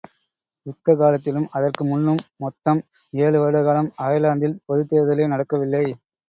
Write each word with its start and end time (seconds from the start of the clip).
யுத்த 0.65 0.93
காலத்திலும் 0.95 1.45
அதற்கு 1.51 1.83
முன்னும் 1.85 2.21
மொத்தம் 2.37 2.81
ஏழு 3.13 3.37
வருடகாலம் 3.39 3.91
அயர்லாந்தில் 4.07 4.59
பொதுத் 4.65 4.91
தேர்தலே 4.91 5.27
நடக்கவில்லை. 5.27 5.85